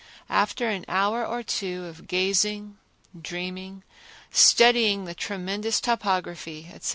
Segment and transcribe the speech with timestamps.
[0.31, 2.77] After an hour or two of gazing,
[3.15, 3.83] dreaming,
[4.31, 6.89] studying the tremendous topography, etc.